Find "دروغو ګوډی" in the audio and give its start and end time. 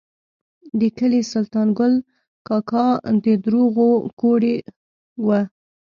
3.45-4.55